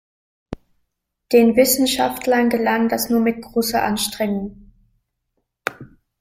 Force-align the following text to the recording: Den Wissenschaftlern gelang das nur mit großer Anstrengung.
Den 1.31 1.55
Wissenschaftlern 1.55 2.49
gelang 2.49 2.89
das 2.89 3.11
nur 3.11 3.19
mit 3.19 3.39
großer 3.39 3.83
Anstrengung. 3.83 4.73